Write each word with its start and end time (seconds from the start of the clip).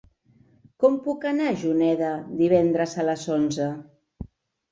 Com 0.83 0.95
puc 1.07 1.25
anar 1.31 1.49
a 1.49 1.57
Juneda 1.63 2.09
divendres 2.39 2.95
a 3.03 3.05
les 3.11 3.27
onze? 3.37 3.67